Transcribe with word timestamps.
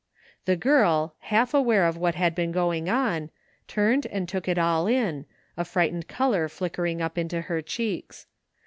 1 0.01 0.07
o 0.07 0.41
The 0.45 0.55
girl, 0.55 1.15
half 1.19 1.53
aware 1.53 1.85
of 1.85 1.95
what 1.95 2.15
had 2.15 2.33
been 2.33 2.51
going 2.51 2.89
on,' 2.89 3.25
s 3.25 3.29
turned 3.67 4.07
and 4.07 4.27
took 4.27 4.47
it 4.47 4.57
all 4.57 4.87
in, 4.87 5.27
a 5.55 5.63
frightened 5.63 6.07
color 6.07 6.49
flickering 6.49 7.01
\ 7.01 7.01
i 7.03 7.05
up 7.05 7.19
into 7.19 7.41
her 7.41 7.61
cheeks. 7.61 8.25